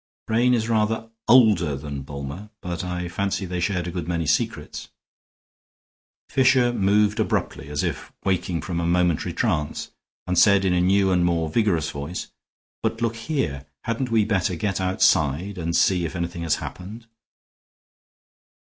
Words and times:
Brain 0.25 0.55
is 0.55 0.67
rather 0.67 1.11
older 1.27 1.75
than 1.75 2.01
Bulmer, 2.01 2.49
but 2.59 2.83
I 2.83 3.07
fancy 3.07 3.45
they 3.45 3.59
shared 3.59 3.87
a 3.87 3.91
good 3.91 4.07
many 4.07 4.25
secrets." 4.25 4.87
Fisher 6.27 6.73
moved 6.73 7.19
abruptly, 7.19 7.69
as 7.69 7.83
if 7.83 8.11
waking 8.23 8.63
from 8.63 8.79
a 8.79 8.87
momentary 8.87 9.31
trance, 9.31 9.91
and 10.25 10.39
said, 10.39 10.65
in 10.65 10.73
a 10.73 10.81
new 10.81 11.11
and 11.11 11.23
more 11.23 11.49
vigorous 11.49 11.91
voice, 11.91 12.31
"But 12.81 12.99
look 12.99 13.15
here, 13.15 13.67
hadn't 13.83 14.09
we 14.09 14.25
better 14.25 14.55
get 14.55 14.81
outside 14.81 15.59
and 15.59 15.75
see 15.75 16.03
if 16.03 16.15
anything 16.15 16.41
has 16.41 16.55
happened." 16.55 17.05